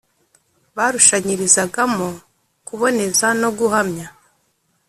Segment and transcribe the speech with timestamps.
[0.75, 2.07] barushanyirizagamo
[2.67, 4.07] kuboneza no guhamya.